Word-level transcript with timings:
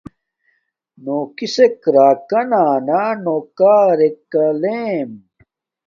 کسک 1.37 1.79
راکانا 1.95 3.03
نوکاریکا 3.23 4.45
لیمے 4.61 5.17